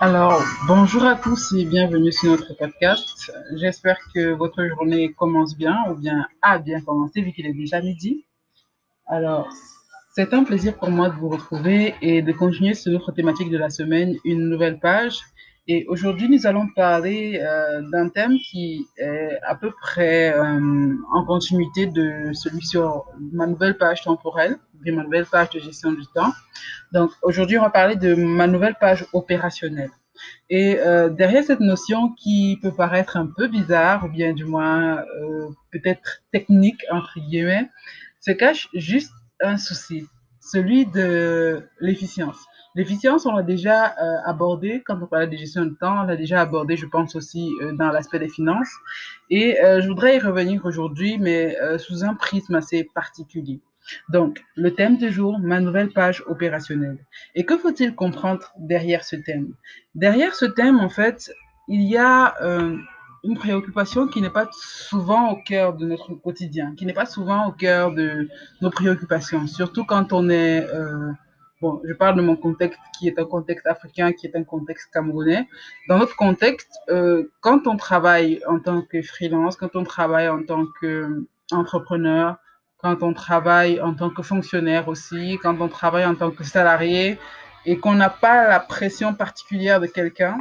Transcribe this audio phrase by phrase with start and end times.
[0.00, 3.32] Alors, bonjour à tous et bienvenue sur notre podcast.
[3.56, 7.80] J'espère que votre journée commence bien ou bien a bien commencé vu qu'il est déjà
[7.80, 8.24] midi.
[9.08, 9.48] Alors,
[10.14, 13.58] c'est un plaisir pour moi de vous retrouver et de continuer sur notre thématique de
[13.58, 15.18] la semaine, une nouvelle page.
[15.70, 21.24] Et aujourd'hui, nous allons parler euh, d'un thème qui est à peu près euh, en
[21.26, 24.56] continuité de celui sur ma nouvelle page temporelle,
[24.86, 26.32] ma nouvelle page de gestion du temps.
[26.92, 29.90] Donc aujourd'hui, on va parler de ma nouvelle page opérationnelle.
[30.48, 35.04] Et euh, derrière cette notion qui peut paraître un peu bizarre, ou bien du moins
[35.70, 37.68] peut-être technique, entre guillemets,
[38.20, 40.06] se cache juste un souci,
[40.40, 42.38] celui de l'efficience.
[42.78, 46.14] L'efficience, on l'a déjà euh, abordé quand on parlait de gestion de temps, on l'a
[46.14, 48.70] déjà abordé, je pense aussi, euh, dans l'aspect des finances.
[49.30, 53.58] Et euh, je voudrais y revenir aujourd'hui, mais sous un prisme assez particulier.
[54.10, 56.98] Donc, le thème du jour, ma nouvelle page opérationnelle.
[57.34, 59.54] Et que faut-il comprendre derrière ce thème?
[59.96, 61.32] Derrière ce thème, en fait,
[61.66, 62.36] il y a
[63.24, 67.48] une préoccupation qui n'est pas souvent au cœur de notre quotidien, qui n'est pas souvent
[67.48, 68.28] au cœur de
[68.60, 70.64] nos préoccupations, surtout quand on est
[71.60, 74.92] Bon, je parle de mon contexte qui est un contexte africain, qui est un contexte
[74.92, 75.48] camerounais.
[75.88, 80.44] Dans notre contexte, euh, quand on travaille en tant que freelance, quand on travaille en
[80.44, 82.36] tant qu'entrepreneur,
[82.76, 87.18] quand on travaille en tant que fonctionnaire aussi, quand on travaille en tant que salarié
[87.66, 90.38] et qu'on n'a pas la pression particulière de quelqu'un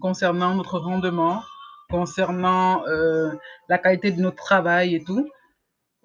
[0.00, 1.40] concernant notre rendement,
[1.88, 3.30] concernant euh,
[3.68, 5.30] la qualité de notre travail et tout,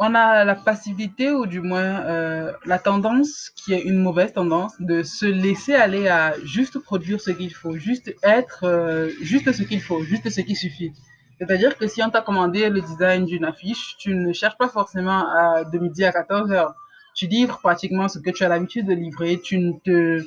[0.04, 4.74] on a la passivité ou du moins euh, la tendance, qui est une mauvaise tendance,
[4.80, 9.62] de se laisser aller à juste produire ce qu'il faut, juste être euh, juste ce
[9.62, 10.92] qu'il faut, juste ce qui suffit.
[11.38, 15.24] C'est-à-dire que si on t'a commandé le design d'une affiche, tu ne cherches pas forcément
[15.30, 16.74] à, de midi à 14 heures.
[17.14, 19.40] Tu livres pratiquement ce que tu as l'habitude de livrer.
[19.40, 20.26] Tu ne te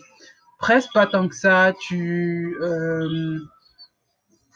[0.59, 1.73] presses pas tant que ça.
[1.81, 3.41] Tu, euh,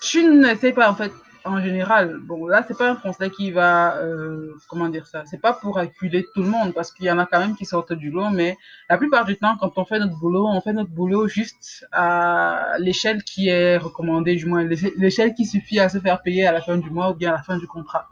[0.01, 1.13] tu n'essayes pas en fait
[1.45, 5.41] en général, bon, là, c'est pas un conseil qui va, euh, comment dire ça, c'est
[5.41, 7.93] pas pour acculer tout le monde, parce qu'il y en a quand même qui sortent
[7.93, 8.57] du lot, mais
[8.89, 12.75] la plupart du temps, quand on fait notre boulot, on fait notre boulot juste à
[12.79, 16.61] l'échelle qui est recommandée, du moins, l'échelle qui suffit à se faire payer à la
[16.61, 18.09] fin du mois ou bien à la fin du contrat.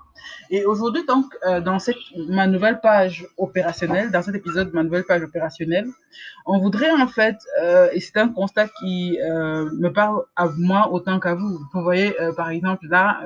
[0.51, 1.97] Et aujourd'hui, donc, euh, dans cette,
[2.29, 5.89] ma nouvelle page opérationnelle, dans cet épisode de ma nouvelle page opérationnelle,
[6.47, 10.91] on voudrait en fait, euh, et c'est un constat qui euh, me parle à moi
[10.93, 11.59] autant qu'à vous.
[11.73, 13.21] Vous voyez, par exemple, là,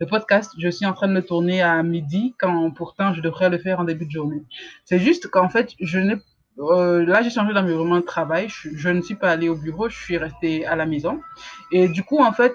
[0.00, 3.50] le podcast, je suis en train de le tourner à midi, quand pourtant je devrais
[3.50, 4.42] le faire en début de journée.
[4.84, 6.16] C'est juste qu'en fait, je n'ai
[6.58, 8.48] là, j'ai changé d'environnement de travail.
[8.48, 11.20] Je, ne suis pas allée au bureau, je suis restée à la maison.
[11.72, 12.54] Et du coup, en fait,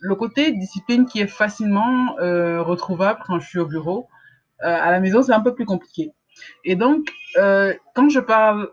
[0.00, 4.08] le côté discipline qui est facilement euh, retrouvable quand je suis au bureau,
[4.62, 6.12] euh, à la maison, c'est un peu plus compliqué.
[6.64, 8.68] Et donc, euh, quand je parle,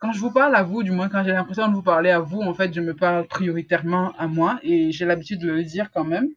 [0.00, 2.20] quand je vous parle à vous, du moins quand j'ai l'impression de vous parler à
[2.20, 5.90] vous, en fait, je me parle prioritairement à moi et j'ai l'habitude de le dire
[5.92, 6.28] quand même.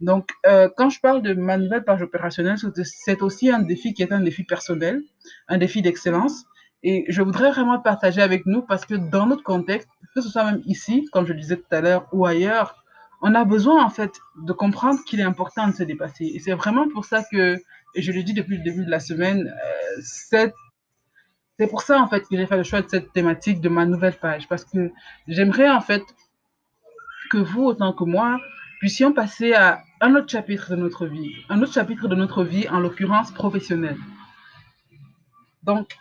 [0.00, 0.30] Donc,
[0.76, 4.20] quand je parle de ma nouvelle page opérationnelle, c'est aussi un défi qui est un
[4.20, 5.02] défi personnel,
[5.48, 6.44] un défi d'excellence.
[6.82, 10.44] Et je voudrais vraiment partager avec nous parce que dans notre contexte, que ce soit
[10.44, 12.84] même ici, comme je le disais tout à l'heure, ou ailleurs,
[13.28, 16.26] on a besoin en fait de comprendre qu'il est important de se dépasser.
[16.26, 17.56] Et c'est vraiment pour ça que,
[17.96, 20.54] et je le dis depuis le début de la semaine, euh, c'est
[21.68, 24.16] pour ça en fait que j'ai fait le choix de cette thématique de ma nouvelle
[24.16, 24.92] page, parce que
[25.26, 26.04] j'aimerais en fait
[27.32, 28.38] que vous, autant que moi,
[28.78, 32.68] puissions passer à un autre chapitre de notre vie, un autre chapitre de notre vie,
[32.68, 33.98] en l'occurrence professionnelle.
[35.64, 35.96] Donc,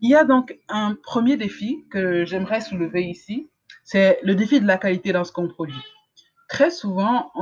[0.00, 3.48] il y a donc un premier défi que j'aimerais soulever ici,
[3.82, 5.82] c'est le défi de la qualité dans ce qu'on produit
[6.48, 7.32] très souvent,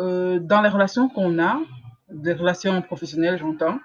[0.00, 1.60] euh, dans les relations qu'on a,
[2.10, 3.78] des relations professionnelles, j'entends,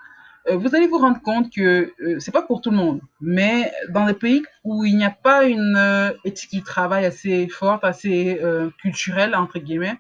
[0.50, 3.72] euh, vous allez vous rendre compte que euh, c'est pas pour tout le monde, mais
[3.90, 8.41] dans des pays où il n'y a pas une éthique du travail assez forte, assez
[8.79, 10.00] culturelle entre guillemets,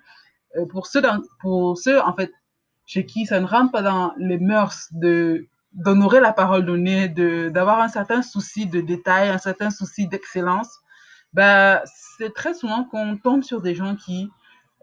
[0.69, 1.01] pour ceux,
[1.39, 2.31] pour ceux en fait
[2.85, 7.79] chez qui ça ne rentre pas dans les mœurs de d'honorer la parole donnée, d'avoir
[7.79, 10.69] un certain souci de détail, un certain souci d'excellence,
[11.33, 11.81] bah
[12.17, 14.29] c'est très souvent qu'on tombe sur des gens qui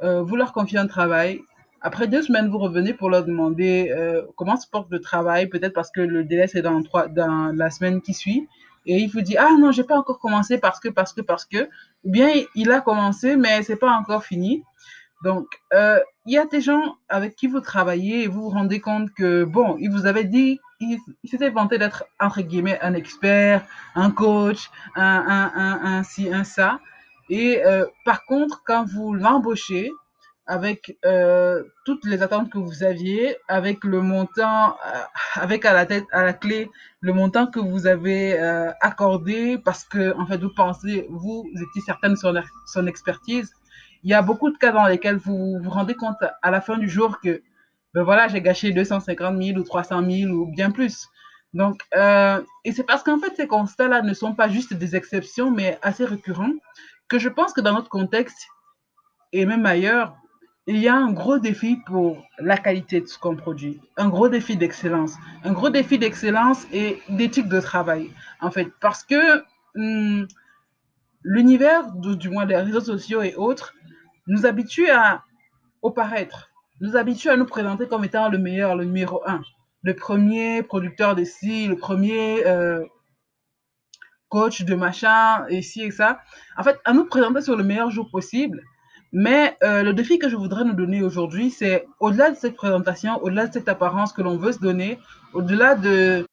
[0.02, 1.41] euh, vous leur confiez un travail.
[1.82, 5.73] Après deux semaines, vous revenez pour leur demander euh, comment se porte le travail, peut-être
[5.73, 8.49] parce que le délai c'est dans, trois, dans la semaine qui suit.
[8.87, 11.44] Et il vous dit, ah non, j'ai pas encore commencé parce que, parce que, parce
[11.44, 11.69] que.
[12.05, 14.62] Ou bien il a commencé, mais c'est pas encore fini.
[15.23, 18.81] Donc, euh, il y a des gens avec qui vous travaillez et vous vous rendez
[18.81, 23.67] compte que, bon, il vous avait dit, il, s'était vanté d'être, entre guillemets, un expert,
[23.94, 26.81] un coach, un, un, un, un ci, un ça.
[27.31, 29.91] Et euh, par contre, quand vous l'embauchez,
[30.47, 34.99] avec euh, toutes les attentes que vous aviez, avec le montant, euh,
[35.35, 36.69] avec à la tête, à la clé,
[37.00, 38.37] le montant que vous avez
[38.81, 42.35] accordé parce que, en fait, vous pensez, vous étiez certaine de son,
[42.67, 43.53] son expertise.
[44.03, 46.79] Il y a beaucoup de cas dans lesquels vous vous rendez compte à la fin
[46.79, 47.43] du jour que,
[47.94, 51.06] ben voilà, j'ai gâché 250 000 ou 300 000 ou bien plus.
[51.55, 51.81] Donc,
[52.65, 56.05] et c'est parce qu'en fait, ces constats-là ne sont pas juste des exceptions, mais assez
[56.05, 56.53] récurrents,
[57.11, 58.49] que je pense que dans notre contexte,
[59.33, 60.17] et même ailleurs,
[60.67, 64.29] il y a un gros défi pour la qualité de ce qu'on produit, un gros
[64.29, 68.11] défi d'excellence, un gros défi d'excellence et d'éthique de travail,
[68.41, 69.43] en fait, parce que
[69.75, 70.29] hum,
[71.25, 73.75] l'univers, du, moins les réseaux sociaux et autres,
[74.29, 75.25] nous habitue à,
[75.83, 79.43] au paraître, nous habitue à nous présenter comme étant le meilleur, le numéro un,
[79.83, 82.85] le premier producteur de ci, le premier euh,
[84.31, 86.21] coach de machin, et ci et ça.
[86.56, 88.62] En fait, à nous présenter sur le meilleur jour possible.
[89.12, 93.23] Mais euh, le défi que je voudrais nous donner aujourd'hui, c'est au-delà de cette présentation,
[93.23, 94.99] au-delà de cette apparence que l'on veut se donner,
[95.35, 96.27] au-delà de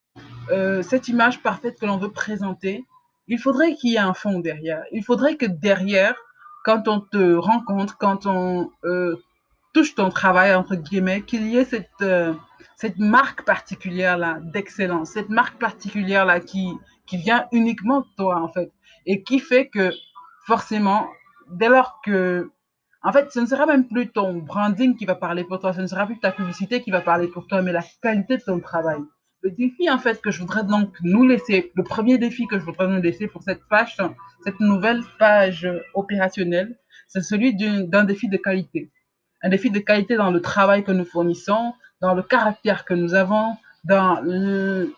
[0.51, 2.85] euh, cette image parfaite que l'on veut présenter,
[3.27, 4.83] il faudrait qu'il y ait un fond derrière.
[4.91, 6.15] Il faudrait que derrière,
[6.63, 9.15] quand on te rencontre, quand on euh,
[9.77, 12.33] touche ton travail, entre guillemets, qu'il y ait cette, euh,
[12.77, 16.73] cette marque particulière-là d'excellence, cette marque particulière-là qui,
[17.05, 18.71] qui vient uniquement de toi, en fait,
[19.05, 19.91] et qui fait que,
[20.47, 21.05] forcément,
[21.51, 22.49] dès lors que
[23.03, 25.81] en fait, ce ne sera même plus ton branding qui va parler pour toi, ce
[25.81, 28.59] ne sera plus ta publicité qui va parler pour toi, mais la qualité de ton
[28.59, 28.97] travail.
[29.43, 32.65] Le défi, en fait, que je voudrais donc nous laisser, le premier défi que je
[32.65, 33.95] voudrais nous laisser pour cette page,
[34.43, 38.91] cette nouvelle page opérationnelle, c'est celui d'un défi de qualité.
[39.47, 43.13] Un défi de qualité dans le travail que nous fournissons, dans le caractère que nous
[43.13, 43.55] avons,
[43.85, 44.21] dans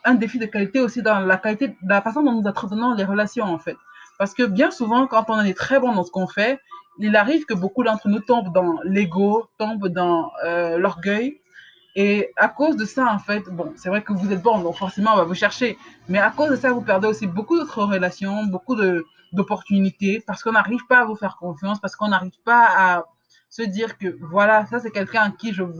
[0.03, 3.03] un défi de qualité aussi dans la qualité, dans la façon dont nous entretenons les
[3.03, 3.77] relations, en fait.
[4.17, 6.59] Parce que bien souvent, quand on est très bon dans ce qu'on fait,
[6.97, 11.39] il arrive que beaucoup d'entre nous tombent dans l'ego, tombent dans euh, l'orgueil.
[11.95, 14.77] Et à cause de ça, en fait, bon, c'est vrai que vous êtes bon, donc
[14.77, 15.77] forcément, on va vous chercher.
[16.07, 18.75] Mais à cause de ça, vous perdez aussi beaucoup d'autres relations, beaucoup
[19.31, 23.05] d'opportunités, parce qu'on n'arrive pas à vous faire confiance, parce qu'on n'arrive pas à
[23.49, 25.33] se dire que, voilà, ça, c'est quelqu'un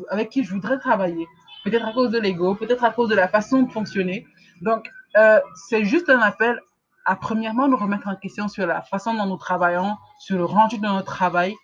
[0.09, 1.27] avec qui je voudrais travailler.
[1.63, 4.25] Peut-être à cause de l'ego, peut-être à cause de la façon de fonctionner.
[4.61, 6.59] Donc, euh, c'est juste un appel
[7.05, 10.77] à premièrement nous remettre en question sur la façon dont nous travaillons, sur le rendu
[10.77, 11.55] de notre travail.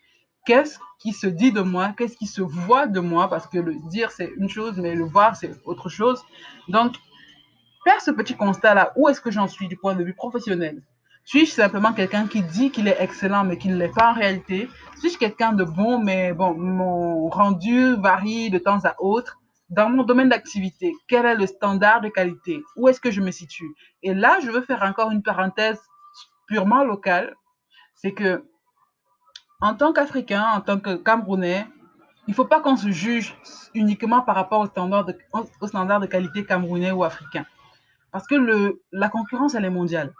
[0.46, 1.94] Qu'est-ce qui se dit de moi?
[1.98, 3.30] Qu'est-ce qui se voit de moi?
[3.30, 6.24] Parce que le dire, c'est une chose, mais le voir, c'est autre chose.
[6.68, 6.96] Donc,
[7.84, 10.81] faire ce petit constat-là, où est-ce que j'en suis du point de vue professionnel?
[11.25, 14.69] Suis-je simplement quelqu'un qui dit qu'il est excellent, mais qui ne l'est pas en réalité?
[15.00, 19.39] Suis-je quelqu'un de bon, mais bon, mon rendu varie de temps à autre?
[19.69, 22.62] Dans mon domaine d'activité, quel est le standard de qualité?
[22.75, 23.74] Où est-ce que je me situe?
[24.04, 25.81] Et là, je veux faire encore une parenthèse
[26.48, 27.36] purement locale.
[27.95, 28.45] C'est que,
[29.62, 31.66] en tant qu'Africain, en tant que Camerounais,
[32.27, 33.36] il ne faut pas qu'on se juge
[33.74, 37.48] uniquement par rapport au standard de, qualité camerounais ou africain.
[38.12, 40.13] Parce que la concurrence, elle est mondiale,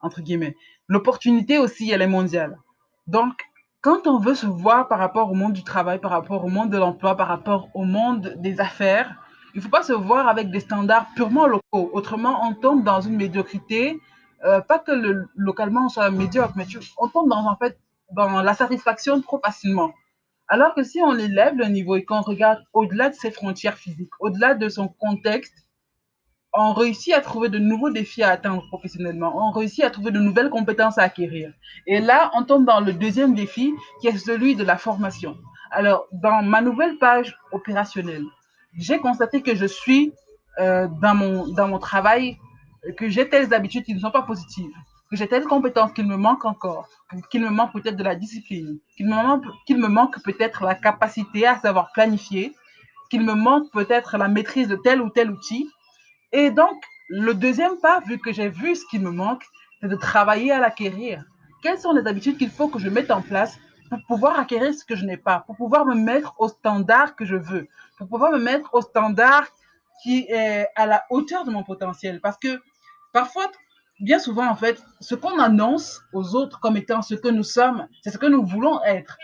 [0.00, 0.56] entre guillemets.
[0.88, 2.58] L'opportunité aussi, elle est mondiale.
[3.06, 3.34] Donc,
[3.80, 6.70] quand on veut se voir par rapport au monde du travail, par rapport au monde
[6.70, 9.14] de l'emploi, par rapport au monde des affaires,
[9.54, 11.90] il ne faut pas se voir avec des standards purement locaux.
[11.92, 14.00] Autrement, on tombe dans une médiocrité.
[14.44, 17.78] Euh, pas que le, localement on soit médiocre, mais tu, on tombe dans, en fait,
[18.12, 19.92] dans la satisfaction trop facilement.
[20.48, 24.12] Alors que si on élève le niveau et qu'on regarde au-delà de ses frontières physiques,
[24.20, 25.54] au-delà de son contexte,
[26.56, 29.32] on réussit à trouver de nouveaux défis à atteindre professionnellement.
[29.36, 31.52] On réussit à trouver de nouvelles compétences à acquérir.
[31.86, 35.36] Et là, on tombe dans le deuxième défi, qui est celui de la formation.
[35.70, 38.24] Alors, dans ma nouvelle page opérationnelle,
[38.78, 40.12] j'ai constaté que je suis
[40.58, 42.38] euh, dans, mon, dans mon travail,
[42.96, 44.70] que j'ai telles habitudes qui ne sont pas positives,
[45.10, 46.88] que j'ai telles compétences qu'il me manque encore,
[47.30, 50.74] qu'il me manque peut-être de la discipline, qu'il me manque, qu'il me manque peut-être la
[50.74, 52.54] capacité à savoir planifier,
[53.10, 55.68] qu'il me manque peut-être la maîtrise de tel ou tel outil
[56.36, 59.42] et donc, le deuxième pas, vu que j'ai vu ce qui me manque,
[59.80, 61.24] c'est de travailler à l'acquérir.
[61.62, 63.56] Quelles sont les habitudes qu'il faut que je mette en place
[63.88, 67.24] pour pouvoir acquérir ce que je n'ai pas, pour pouvoir me mettre au standard que
[67.24, 69.46] je veux, pour pouvoir me mettre au standard
[70.02, 72.20] qui est à la hauteur de mon potentiel?
[72.20, 72.60] Parce que
[73.14, 73.50] parfois,
[74.00, 77.88] bien souvent, en fait, ce qu'on annonce aux autres comme étant ce que nous sommes,
[78.02, 79.16] c'est ce que nous voulons être.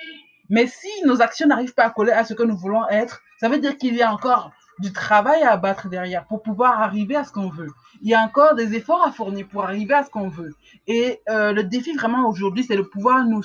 [0.49, 3.50] Mais si nos actions n'arrivent pas à coller à ce que nous voulons être, ça
[3.50, 7.25] veut dire qu'il y a encore du travail à abattre derrière pour pouvoir arriver à
[7.25, 7.71] ce qu'on veut.
[8.02, 10.55] Il y a encore des efforts à fournir pour arriver à ce qu'on veut.
[10.87, 13.43] Et euh, le défi vraiment aujourd'hui, c'est de pouvoir nous,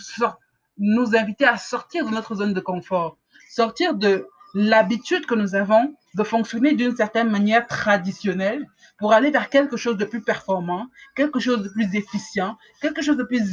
[0.77, 3.17] nous inviter à sortir de notre zone de confort,
[3.50, 8.65] sortir de l'habitude que nous avons de fonctionner d'une certaine manière traditionnelle
[8.98, 13.17] pour aller vers quelque chose de plus performant, quelque chose de plus efficient, quelque chose
[13.17, 13.43] de plus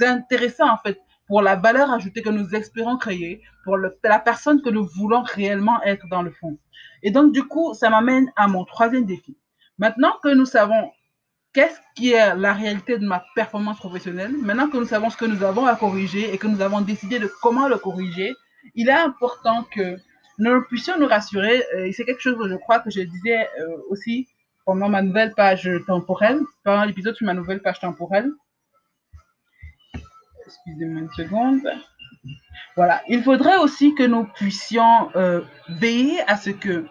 [0.00, 0.98] intéressant en fait
[1.32, 5.82] pour la valeur ajoutée que nous espérons créer, pour la personne que nous voulons réellement
[5.82, 6.58] être dans le fond.
[7.02, 9.34] Et donc, du coup, ça m'amène à mon troisième défi.
[9.78, 10.90] Maintenant que nous savons
[11.54, 15.24] qu'est-ce qui est la réalité de ma performance professionnelle, maintenant que nous savons ce que
[15.24, 18.34] nous avons à corriger et que nous avons décidé de comment le corriger,
[18.74, 19.96] il est important que
[20.36, 21.64] nous puissions nous rassurer.
[21.74, 24.28] Euh, et c'est quelque chose que je crois que je disais euh, aussi
[24.66, 28.30] pendant ma nouvelle page temporelle, pendant l'épisode sur ma nouvelle page temporelle.
[30.52, 31.60] Excusez-moi une seconde.
[32.76, 33.02] Voilà.
[33.08, 36.86] Il faudrait aussi que nous puissions euh, veiller à ce que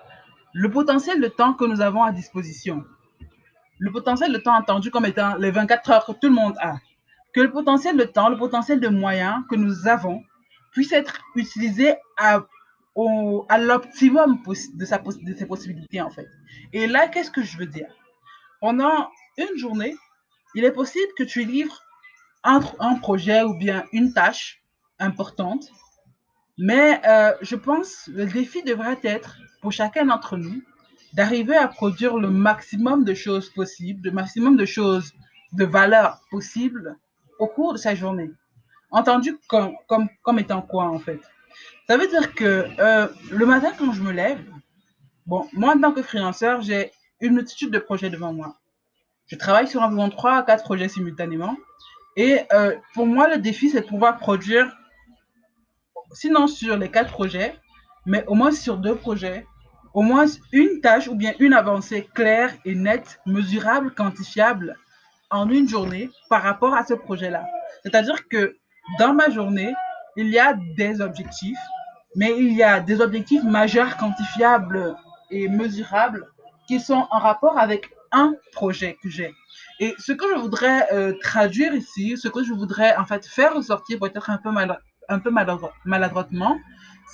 [0.53, 2.83] le potentiel de temps que nous avons à disposition,
[3.79, 6.75] le potentiel de temps entendu comme étant les 24 heures que tout le monde a,
[7.33, 10.23] que le potentiel de temps, le potentiel de moyens que nous avons
[10.71, 12.41] puisse être utilisé à,
[13.57, 14.41] l'optimum
[14.73, 16.27] de, sa, de ses possibilités en fait.
[16.73, 17.89] Et là, qu'est-ce que je veux dire?
[18.59, 19.95] Pendant une journée,
[20.55, 21.81] il est possible que tu livres
[22.43, 24.63] un, un projet ou bien une tâche
[24.99, 25.71] importante,
[26.57, 30.61] mais euh, je pense le défi devrait être pour chacun d'entre nous
[31.13, 35.13] d'arriver à produire le maximum de choses possibles, le maximum de choses
[35.53, 36.97] de valeur possible
[37.39, 38.31] au cours de sa journée.
[38.91, 41.19] Entendu comme, comme, comme étant quoi en fait
[41.87, 44.41] Ça veut dire que euh, le matin quand je me lève,
[45.25, 48.57] bon, moi en tant que freelanceur, j'ai une multitude de projets devant moi.
[49.27, 51.55] Je travaille sur environ 3 à 4 projets simultanément.
[52.17, 54.75] Et euh, pour moi, le défi, c'est de pouvoir produire,
[56.13, 57.55] sinon sur les 4 projets,
[58.05, 59.45] mais au moins sur deux projets,
[59.93, 64.77] au moins une tâche ou bien une avancée claire et nette, mesurable, quantifiable
[65.29, 67.45] en une journée par rapport à ce projet-là.
[67.83, 68.57] C'est-à-dire que
[68.99, 69.73] dans ma journée,
[70.17, 71.59] il y a des objectifs,
[72.15, 74.95] mais il y a des objectifs majeurs, quantifiables
[75.29, 76.27] et mesurables
[76.67, 79.33] qui sont en rapport avec un projet que j'ai.
[79.81, 83.55] Et ce que je voudrais euh, traduire ici, ce que je voudrais en fait faire
[83.55, 85.31] ressortir peut-être un peu,
[85.85, 86.59] maladroitement,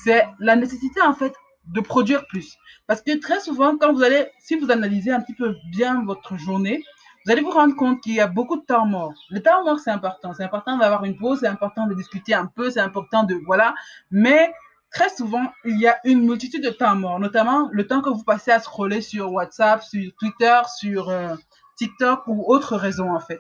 [0.03, 1.33] c'est la nécessité en fait
[1.67, 2.57] de produire plus.
[2.85, 6.35] Parce que très souvent, quand vous allez, si vous analysez un petit peu bien votre
[6.37, 6.83] journée,
[7.25, 9.13] vous allez vous rendre compte qu'il y a beaucoup de temps mort.
[9.29, 10.33] Le temps mort, c'est important.
[10.33, 13.75] C'est important d'avoir une pause, c'est important de discuter un peu, c'est important de, voilà.
[14.11, 14.53] Mais
[14.91, 18.23] très souvent, il y a une multitude de temps mort, notamment le temps que vous
[18.23, 21.35] passez à scroller sur WhatsApp, sur Twitter, sur euh,
[21.77, 23.39] TikTok ou autres réseaux, en fait.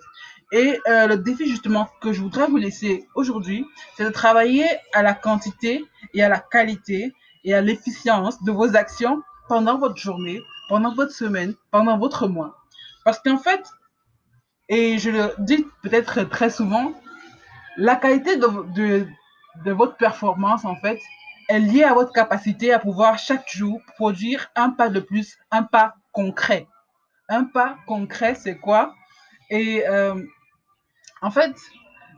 [0.51, 3.65] Et euh, le défi, justement, que je voudrais vous laisser aujourd'hui,
[3.95, 7.13] c'est de travailler à la quantité et à la qualité
[7.43, 12.57] et à l'efficience de vos actions pendant votre journée, pendant votre semaine, pendant votre mois.
[13.03, 13.63] Parce qu'en fait,
[14.69, 16.93] et je le dis peut-être très souvent,
[17.77, 20.99] la qualité de, votre performance, en fait,
[21.47, 25.63] est liée à votre capacité à pouvoir chaque jour produire un pas de plus, un
[25.63, 26.67] pas concret.
[27.29, 28.95] Un pas concret, c'est quoi?
[29.49, 30.21] Et euh,
[31.21, 31.55] en fait,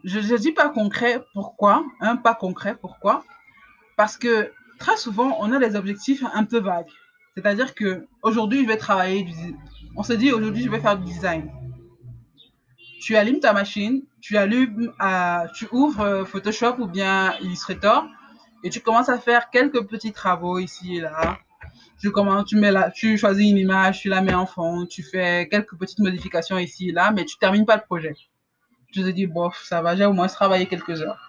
[0.03, 1.83] je ne dis pas concret, pourquoi?
[1.99, 3.23] Un pas concret, pourquoi?
[3.97, 6.89] Parce que très souvent, on a des objectifs un peu vagues.
[7.35, 9.27] C'est-à-dire que aujourd'hui, je vais travailler,
[9.95, 11.49] on se dit aujourd'hui, je vais faire du design
[12.99, 18.05] tu allumes ta machine, tu allumes, à, tu ouvres euh, Photoshop ou bien Illustrator
[18.63, 21.39] et tu commences à faire quelques petits travaux ici et là.
[22.01, 22.09] Tu
[22.47, 25.75] tu mets là, tu choisis une image, tu la mets en fond, tu fais quelques
[25.77, 28.15] petites modifications ici et là, mais tu termines pas le projet.
[28.93, 31.19] Tu te dis, bof, ça va, j'ai au moins travaillé quelques heures.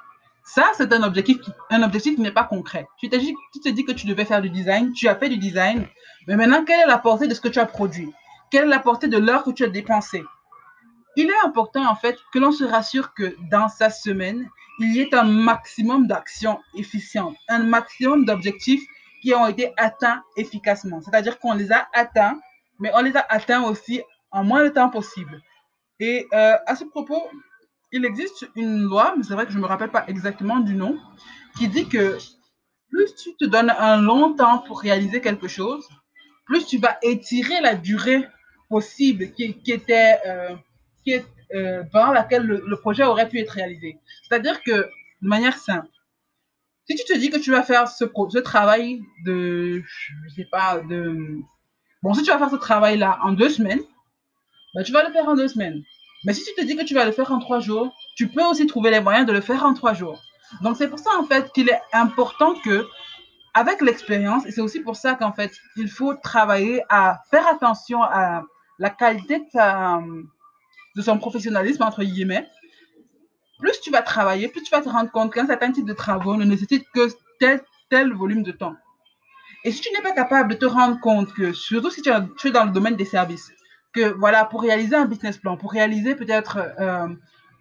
[0.44, 2.86] Ça, c'est un objectif, qui, un objectif qui n'est pas concret.
[2.98, 5.28] Tu, te dis, tu te dis que tu devais faire du design, tu as fait
[5.28, 5.86] du design,
[6.26, 8.10] mais maintenant, quelle est la portée de ce que tu as produit?
[8.50, 10.24] Quelle est la portée de l'heure que tu as dépensée
[11.16, 14.48] il est important en fait que l'on se rassure que dans sa semaine,
[14.78, 18.82] il y ait un maximum d'actions efficientes, un maximum d'objectifs
[19.20, 21.00] qui ont été atteints efficacement.
[21.00, 22.38] C'est-à-dire qu'on les a atteints,
[22.78, 25.40] mais on les a atteints aussi en moins de temps possible.
[25.98, 27.22] Et euh, à ce propos,
[27.92, 30.74] il existe une loi, mais c'est vrai que je ne me rappelle pas exactement du
[30.74, 30.98] nom,
[31.58, 32.16] qui dit que
[32.90, 35.88] plus tu te donnes un long temps pour réaliser quelque chose,
[36.46, 38.26] plus tu vas étirer la durée
[38.68, 40.18] possible qui, était...
[40.26, 40.56] Euh,
[41.52, 43.98] euh, pendant laquelle le, projet aurait pu être réalisé.
[44.22, 45.88] C'est-à-dire que, de manière simple,
[46.96, 48.04] si tu te dis que tu vas faire ce,
[48.38, 51.38] travail de, je sais pas, de,
[52.02, 53.82] bon, si tu vas faire ce travail-là en deux semaines,
[54.74, 55.82] ben, tu vas le faire en deux semaines.
[56.24, 58.44] Mais si tu te dis que tu vas le faire en trois jours, tu peux
[58.44, 60.20] aussi trouver les moyens de le faire en trois jours.
[60.62, 62.86] Donc, c'est pour ça, en fait, qu'il est important que,
[63.54, 68.02] avec l'expérience, et c'est aussi pour ça qu'en fait, il faut travailler à faire attention
[68.02, 68.42] à
[68.78, 70.24] la qualité de
[70.96, 72.48] de son professionnalisme, entre guillemets,
[73.60, 76.36] plus tu vas travailler, plus tu vas te rendre compte qu'un certain type de travaux
[76.36, 78.74] ne nécessite que tel, tel volume de temps.
[79.64, 82.50] Et si tu n'es pas capable de te rendre compte que, surtout si tu es
[82.50, 83.52] dans le domaine des services,
[83.92, 87.08] que voilà, pour réaliser un business plan, pour réaliser peut-être euh,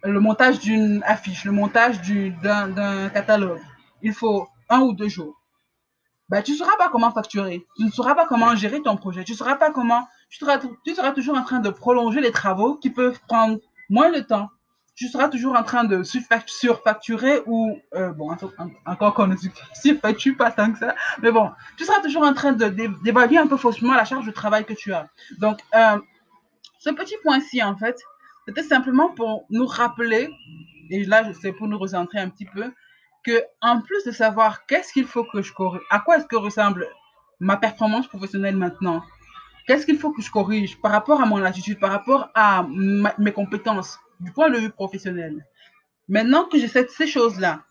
[0.04, 2.00] le montage d'une affiche, le montage
[2.42, 3.60] d'un catalogue,
[4.02, 5.36] il faut un ou deux jours.
[6.28, 9.24] Ben, tu ne sauras pas comment facturer, tu ne sauras pas comment gérer ton projet,
[9.24, 12.90] tu ne sauras pas comment, tu seras toujours en train de prolonger les travaux qui
[12.90, 14.48] peuvent prendre moins de temps.
[15.00, 18.36] Tu seras toujours en train de surfacturer ou, euh, bon,
[18.84, 19.36] encore qu'on ne
[19.72, 23.56] surfacture pas tant que ça, mais bon, tu seras toujours en train d'évaluer un peu
[23.56, 25.08] faussement la charge de travail que tu as.
[25.38, 25.98] Donc, euh,
[26.80, 27.98] ce petit point-ci, en fait,
[28.46, 30.28] c'était simplement pour nous rappeler,
[30.90, 32.70] et là, c'est pour nous recentrer un petit peu,
[33.24, 36.36] que en plus de savoir qu'est-ce qu'il faut que je corrige, à quoi est-ce que
[36.36, 36.86] ressemble
[37.38, 39.02] ma performance professionnelle maintenant,
[39.66, 43.32] qu'est-ce qu'il faut que je corrige par rapport à mon attitude, par rapport à mes
[43.32, 45.46] compétences du point de vue professionnel.
[46.08, 47.62] Maintenant que j'ai ces choses-là,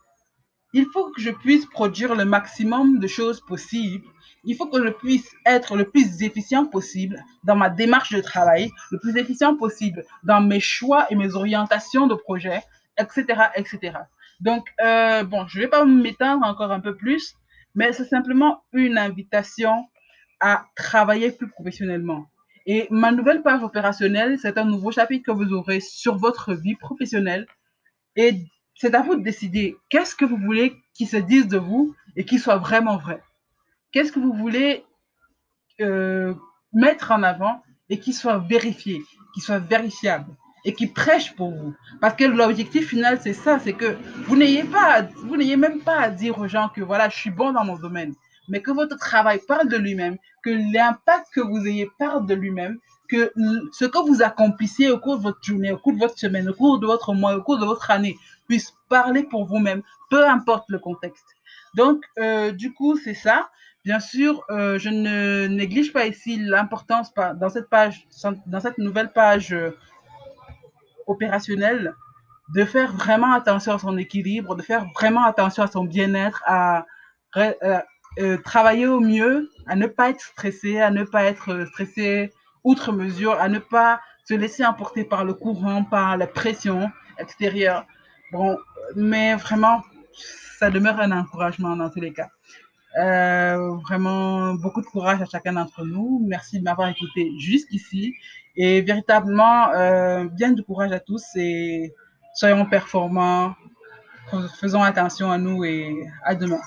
[0.73, 4.05] il faut que je puisse produire le maximum de choses possibles.
[4.43, 8.69] Il faut que je puisse être le plus efficient possible dans ma démarche de travail,
[8.91, 12.61] le plus efficient possible dans mes choix et mes orientations de projet,
[12.97, 13.25] etc.,
[13.55, 13.97] etc.
[14.39, 17.35] Donc, euh, bon, je ne vais pas m'étendre encore un peu plus,
[17.75, 19.87] mais c'est simplement une invitation
[20.39, 22.27] à travailler plus professionnellement.
[22.65, 26.75] Et ma nouvelle page opérationnelle, c'est un nouveau chapitre que vous aurez sur votre vie
[26.75, 27.47] professionnelle.
[28.15, 28.41] Et
[28.75, 32.25] c'est à vous de décider qu'est-ce que vous voulez qu'ils se disent de vous et
[32.25, 33.21] qu'il soit vraiment vrai.
[33.91, 34.83] Qu'est-ce que vous voulez
[35.81, 36.33] euh,
[36.73, 39.01] mettre en avant et qu'il soit vérifié,
[39.33, 40.35] qu'il soit vérifiable
[40.65, 41.73] et qui prêche pour vous.
[42.01, 44.63] Parce que l'objectif final, c'est ça, c'est que vous n'ayez
[45.57, 48.13] même pas à dire aux gens que voilà, je suis bon dans mon domaine,
[48.49, 52.79] mais que votre travail parle de lui-même, que l'impact que vous ayez parle de lui-même,
[53.09, 53.33] que
[53.71, 56.53] ce que vous accomplissiez au cours de votre journée, au cours de votre semaine, au
[56.53, 60.65] cours de votre mois, au cours de votre année, puisse parler pour vous-même, peu importe
[60.69, 61.25] le contexte.
[61.75, 63.49] Donc, euh, du coup, c'est ça.
[63.85, 68.07] Bien sûr, euh, je ne néglige pas ici l'importance dans cette page,
[68.45, 69.71] dans cette nouvelle page euh,
[71.07, 71.95] opérationnelle,
[72.53, 76.85] de faire vraiment attention à son équilibre, de faire vraiment attention à son bien-être, à
[78.43, 82.31] travailler au mieux, à ne pas être stressé, à ne pas être stressé
[82.63, 87.85] outre mesure, à ne pas se laisser emporter par le courant, par la pression extérieure.
[88.31, 88.57] Bon,
[88.95, 89.83] mais vraiment,
[90.59, 92.29] ça demeure un encouragement dans tous les cas.
[92.97, 96.23] Euh, vraiment, beaucoup de courage à chacun d'entre nous.
[96.27, 98.15] Merci de m'avoir écouté jusqu'ici.
[98.55, 101.93] Et véritablement, euh, bien du courage à tous et
[102.35, 103.55] soyons performants.
[104.59, 106.59] Faisons attention à nous et à demain.